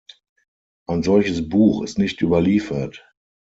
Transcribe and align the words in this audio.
Ein 0.87 1.03
solches 1.03 1.47
Buch 1.47 1.83
ist 1.83 1.99
nicht 1.99 2.23
überliefert. 2.23 3.07